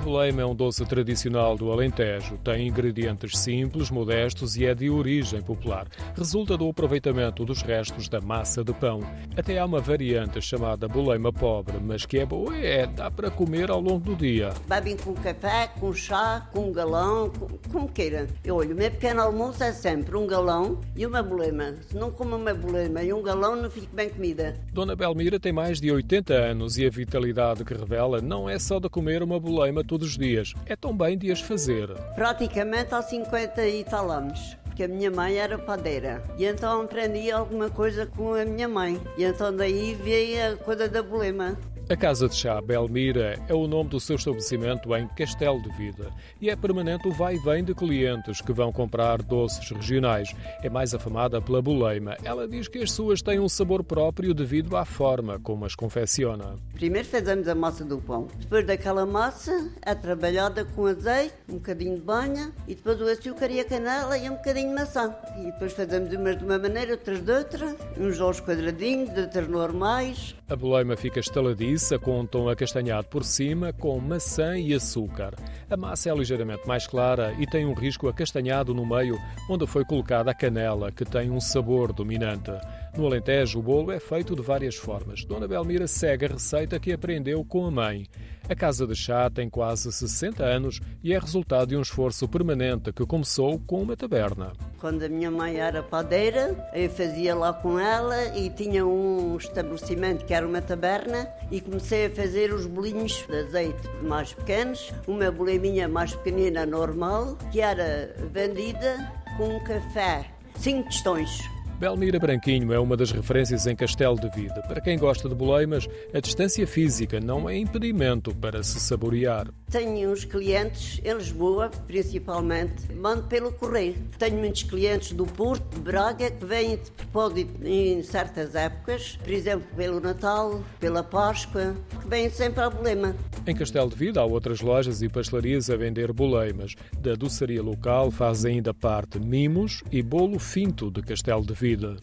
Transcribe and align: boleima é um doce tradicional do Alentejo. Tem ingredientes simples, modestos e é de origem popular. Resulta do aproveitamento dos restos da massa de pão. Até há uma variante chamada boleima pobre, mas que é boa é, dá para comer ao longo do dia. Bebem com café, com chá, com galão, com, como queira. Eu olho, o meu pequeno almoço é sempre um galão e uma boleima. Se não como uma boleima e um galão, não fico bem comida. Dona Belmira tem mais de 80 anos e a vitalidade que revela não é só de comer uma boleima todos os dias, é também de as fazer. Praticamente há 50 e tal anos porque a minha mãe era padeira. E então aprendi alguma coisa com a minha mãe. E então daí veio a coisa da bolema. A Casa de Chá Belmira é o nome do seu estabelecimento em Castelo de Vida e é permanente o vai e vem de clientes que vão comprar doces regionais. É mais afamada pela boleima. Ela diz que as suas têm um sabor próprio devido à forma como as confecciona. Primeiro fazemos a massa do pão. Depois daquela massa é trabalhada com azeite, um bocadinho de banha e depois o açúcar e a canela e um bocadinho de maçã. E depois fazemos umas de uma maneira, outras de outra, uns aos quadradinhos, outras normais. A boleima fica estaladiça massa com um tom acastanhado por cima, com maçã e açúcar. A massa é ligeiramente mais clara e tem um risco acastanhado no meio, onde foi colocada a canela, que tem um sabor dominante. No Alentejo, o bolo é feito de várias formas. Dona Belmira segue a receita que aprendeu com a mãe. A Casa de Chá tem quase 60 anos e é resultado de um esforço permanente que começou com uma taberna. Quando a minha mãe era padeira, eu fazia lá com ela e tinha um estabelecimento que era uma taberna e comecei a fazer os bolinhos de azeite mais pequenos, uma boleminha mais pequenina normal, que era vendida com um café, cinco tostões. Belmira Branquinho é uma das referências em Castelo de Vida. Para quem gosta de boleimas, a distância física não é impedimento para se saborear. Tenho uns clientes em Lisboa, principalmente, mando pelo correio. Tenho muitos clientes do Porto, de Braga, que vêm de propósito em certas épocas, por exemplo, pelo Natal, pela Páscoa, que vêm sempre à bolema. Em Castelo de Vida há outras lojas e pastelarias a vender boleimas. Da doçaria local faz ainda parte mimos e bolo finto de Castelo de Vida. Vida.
boleima 0.00 0.42
é 0.42 0.46
um 0.46 0.54
doce 0.54 0.84
tradicional 0.84 1.56
do 1.56 1.70
Alentejo. 1.70 2.38
Tem 2.38 2.66
ingredientes 2.66 3.38
simples, 3.38 3.90
modestos 3.90 4.56
e 4.56 4.64
é 4.64 4.74
de 4.74 4.88
origem 4.88 5.42
popular. 5.42 5.86
Resulta 6.16 6.56
do 6.56 6.68
aproveitamento 6.68 7.44
dos 7.44 7.62
restos 7.62 8.08
da 8.08 8.20
massa 8.20 8.64
de 8.64 8.72
pão. 8.72 9.00
Até 9.36 9.58
há 9.58 9.64
uma 9.64 9.80
variante 9.80 10.40
chamada 10.40 10.88
boleima 10.88 11.32
pobre, 11.32 11.78
mas 11.80 12.06
que 12.06 12.18
é 12.18 12.26
boa 12.26 12.56
é, 12.56 12.86
dá 12.86 13.10
para 13.10 13.30
comer 13.30 13.70
ao 13.70 13.80
longo 13.80 14.00
do 14.00 14.16
dia. 14.16 14.52
Bebem 14.66 14.96
com 14.96 15.12
café, 15.14 15.70
com 15.78 15.92
chá, 15.92 16.48
com 16.52 16.72
galão, 16.72 17.30
com, 17.30 17.48
como 17.70 17.88
queira. 17.88 18.26
Eu 18.42 18.56
olho, 18.56 18.74
o 18.74 18.78
meu 18.78 18.90
pequeno 18.90 19.20
almoço 19.20 19.62
é 19.62 19.72
sempre 19.72 20.16
um 20.16 20.26
galão 20.26 20.80
e 20.96 21.06
uma 21.06 21.22
boleima. 21.22 21.74
Se 21.88 21.96
não 21.96 22.10
como 22.10 22.36
uma 22.36 22.54
boleima 22.54 23.02
e 23.02 23.12
um 23.12 23.22
galão, 23.22 23.54
não 23.54 23.70
fico 23.70 23.94
bem 23.94 24.08
comida. 24.08 24.56
Dona 24.72 24.96
Belmira 24.96 25.38
tem 25.38 25.52
mais 25.52 25.80
de 25.80 25.92
80 25.92 26.32
anos 26.32 26.78
e 26.78 26.86
a 26.86 26.90
vitalidade 26.90 27.64
que 27.64 27.74
revela 27.74 28.20
não 28.22 28.48
é 28.48 28.58
só 28.58 28.80
de 28.80 28.88
comer 28.88 29.22
uma 29.22 29.38
boleima 29.38 29.84
todos 29.90 30.10
os 30.10 30.16
dias, 30.16 30.54
é 30.66 30.76
também 30.76 31.18
de 31.18 31.32
as 31.32 31.40
fazer. 31.40 31.88
Praticamente 32.14 32.94
há 32.94 33.02
50 33.02 33.66
e 33.66 33.82
tal 33.82 34.08
anos 34.08 34.56
porque 34.80 34.84
a 34.84 34.88
minha 34.88 35.10
mãe 35.10 35.36
era 35.36 35.58
padeira. 35.58 36.22
E 36.38 36.44
então 36.44 36.82
aprendi 36.82 37.30
alguma 37.30 37.68
coisa 37.68 38.06
com 38.06 38.34
a 38.34 38.44
minha 38.44 38.68
mãe. 38.68 39.00
E 39.18 39.24
então 39.24 39.54
daí 39.54 39.94
veio 39.94 40.54
a 40.54 40.56
coisa 40.56 40.88
da 40.88 41.02
bolema. 41.02 41.58
A 41.90 41.96
Casa 41.96 42.28
de 42.28 42.36
Chá 42.36 42.60
Belmira 42.60 43.36
é 43.48 43.52
o 43.52 43.66
nome 43.66 43.90
do 43.90 43.98
seu 43.98 44.14
estabelecimento 44.14 44.94
em 44.94 45.08
Castelo 45.08 45.60
de 45.60 45.68
Vida 45.70 46.12
e 46.40 46.48
é 46.48 46.54
permanente 46.54 47.08
o 47.08 47.10
vai 47.10 47.34
e 47.34 47.38
vem 47.40 47.64
de 47.64 47.74
clientes 47.74 48.40
que 48.40 48.52
vão 48.52 48.70
comprar 48.70 49.20
doces 49.20 49.68
regionais. 49.72 50.32
É 50.62 50.70
mais 50.70 50.94
afamada 50.94 51.42
pela 51.42 51.60
boleima. 51.60 52.16
Ela 52.22 52.46
diz 52.46 52.68
que 52.68 52.78
as 52.78 52.92
suas 52.92 53.20
têm 53.20 53.40
um 53.40 53.48
sabor 53.48 53.82
próprio 53.82 54.32
devido 54.32 54.76
à 54.76 54.84
forma 54.84 55.40
como 55.40 55.64
as 55.64 55.74
confecciona. 55.74 56.54
Primeiro 56.74 57.08
fazemos 57.08 57.48
a 57.48 57.56
massa 57.56 57.84
do 57.84 57.98
pão. 57.98 58.28
Depois 58.38 58.64
daquela 58.64 59.04
massa 59.04 59.72
é 59.82 59.92
trabalhada 59.92 60.64
com 60.64 60.86
azeite, 60.86 61.34
um 61.48 61.54
bocadinho 61.54 61.96
de 61.96 62.02
banha 62.02 62.52
e 62.68 62.76
depois 62.76 63.00
o 63.00 63.04
açúcar 63.08 63.50
e 63.50 63.58
a 63.58 63.64
canela 63.64 64.16
e 64.16 64.30
um 64.30 64.36
bocadinho 64.36 64.68
de 64.68 64.74
maçã. 64.76 65.12
E 65.40 65.46
depois 65.46 65.72
fazemos 65.72 66.14
umas 66.14 66.38
de 66.38 66.44
uma 66.44 66.56
maneira, 66.56 66.92
outras 66.92 67.20
de 67.20 67.32
outra, 67.32 67.74
uns 67.98 68.20
aos 68.20 68.40
quadradinhos, 68.40 69.10
outras 69.18 69.48
normais. 69.48 70.36
A 70.48 70.54
boleima 70.54 70.96
fica 70.96 71.18
estaladiça 71.18 71.79
massa 71.80 71.98
com 71.98 72.20
um 72.20 72.26
tom 72.26 72.46
acastanhado 72.46 73.08
por 73.08 73.24
cima, 73.24 73.72
com 73.72 73.98
maçã 73.98 74.58
e 74.58 74.74
açúcar. 74.74 75.34
A 75.70 75.78
massa 75.78 76.10
é 76.10 76.14
ligeiramente 76.14 76.68
mais 76.68 76.86
clara 76.86 77.34
e 77.38 77.46
tem 77.46 77.64
um 77.64 77.72
risco 77.72 78.06
acastanhado 78.06 78.74
no 78.74 78.84
meio, 78.84 79.18
onde 79.48 79.66
foi 79.66 79.82
colocada 79.82 80.30
a 80.30 80.34
canela, 80.34 80.92
que 80.92 81.06
tem 81.06 81.30
um 81.30 81.40
sabor 81.40 81.90
dominante. 81.94 82.50
No 82.94 83.06
Alentejo, 83.06 83.60
o 83.60 83.62
bolo 83.62 83.92
é 83.92 83.98
feito 83.98 84.36
de 84.36 84.42
várias 84.42 84.74
formas. 84.74 85.24
Dona 85.24 85.48
Belmira 85.48 85.86
segue 85.86 86.26
a 86.26 86.28
receita 86.28 86.78
que 86.78 86.92
aprendeu 86.92 87.42
com 87.46 87.64
a 87.64 87.70
mãe. 87.70 88.06
A 88.48 88.54
Casa 88.54 88.86
de 88.86 88.94
Chá 88.94 89.30
tem 89.30 89.48
quase 89.48 89.92
60 89.92 90.42
anos 90.44 90.80
e 91.02 91.12
é 91.12 91.18
resultado 91.18 91.68
de 91.68 91.76
um 91.76 91.82
esforço 91.82 92.26
permanente 92.28 92.92
que 92.92 93.06
começou 93.06 93.60
com 93.60 93.82
uma 93.82 93.96
taberna. 93.96 94.52
Quando 94.78 95.02
a 95.04 95.08
minha 95.08 95.30
mãe 95.30 95.56
era 95.56 95.82
padeira, 95.82 96.68
eu 96.74 96.90
fazia 96.90 97.34
lá 97.34 97.52
com 97.52 97.78
ela 97.78 98.36
e 98.36 98.50
tinha 98.50 98.84
um 98.84 99.36
estabelecimento 99.36 100.24
que 100.24 100.34
era 100.34 100.46
uma 100.46 100.60
taberna 100.60 101.28
e 101.50 101.60
comecei 101.60 102.06
a 102.06 102.10
fazer 102.10 102.52
os 102.52 102.66
bolinhos 102.66 103.24
de 103.28 103.36
azeite 103.36 103.88
mais 104.02 104.32
pequenos, 104.32 104.92
uma 105.06 105.30
boleminha 105.30 105.88
mais 105.88 106.14
pequenina 106.14 106.66
normal, 106.66 107.36
que 107.52 107.60
era 107.60 108.14
vendida 108.32 109.12
com 109.36 109.56
um 109.56 109.64
café, 109.64 110.30
cinco 110.56 110.88
tostões. 110.88 111.59
Belmira 111.80 112.18
Branquinho 112.18 112.74
é 112.74 112.78
uma 112.78 112.94
das 112.94 113.10
referências 113.10 113.66
em 113.66 113.74
Castelo 113.74 114.20
de 114.20 114.28
Vida. 114.28 114.60
Para 114.68 114.82
quem 114.82 114.98
gosta 114.98 115.30
de 115.30 115.34
boleimas, 115.34 115.88
a 116.12 116.20
distância 116.20 116.66
física 116.66 117.18
não 117.18 117.48
é 117.48 117.56
impedimento 117.56 118.34
para 118.34 118.62
se 118.62 118.78
saborear. 118.78 119.48
Tenho 119.70 120.12
uns 120.12 120.26
clientes 120.26 121.00
em 121.02 121.14
Lisboa, 121.14 121.70
principalmente, 121.86 122.92
mando 122.92 123.22
pelo 123.22 123.50
correio. 123.52 123.94
Tenho 124.18 124.36
muitos 124.36 124.64
clientes 124.64 125.12
do 125.12 125.24
Porto, 125.24 125.74
de 125.74 125.80
Braga, 125.80 126.30
que 126.30 126.44
vêm 126.44 126.76
de 126.76 126.90
propósito 126.90 127.66
em 127.66 128.02
certas 128.02 128.54
épocas, 128.54 129.16
por 129.16 129.32
exemplo, 129.32 129.66
pelo 129.74 130.00
Natal, 130.00 130.62
pela 130.78 131.02
Páscoa, 131.02 131.74
que 131.98 132.06
vêm 132.06 132.28
sempre 132.28 132.60
à 132.62 132.68
bolema. 132.68 133.16
Em 133.46 133.54
Castelo 133.54 133.88
de 133.88 133.96
Vida 133.96 134.20
há 134.20 134.24
outras 134.26 134.60
lojas 134.60 135.00
e 135.00 135.08
pastelarias 135.08 135.70
a 135.70 135.76
vender 135.76 136.12
boleimas. 136.12 136.74
Da 136.98 137.14
doçaria 137.14 137.62
local 137.62 138.10
faz 138.10 138.44
ainda 138.44 138.74
parte 138.74 139.18
mimos 139.18 139.82
e 139.90 140.02
bolo 140.02 140.38
finto 140.38 140.90
de 140.90 141.00
Castelo 141.00 141.42
de 141.42 141.54
Vida. 141.54 141.69
Vida. 141.70 141.96